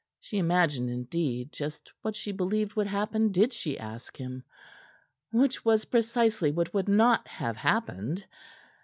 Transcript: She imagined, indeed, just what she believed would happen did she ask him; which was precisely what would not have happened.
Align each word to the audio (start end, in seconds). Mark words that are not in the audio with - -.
She 0.19 0.39
imagined, 0.39 0.89
indeed, 0.89 1.51
just 1.53 1.91
what 2.01 2.15
she 2.15 2.31
believed 2.31 2.73
would 2.73 2.87
happen 2.87 3.31
did 3.31 3.53
she 3.53 3.77
ask 3.77 4.17
him; 4.17 4.43
which 5.31 5.63
was 5.63 5.85
precisely 5.85 6.49
what 6.49 6.73
would 6.73 6.89
not 6.89 7.27
have 7.27 7.55
happened. 7.57 8.25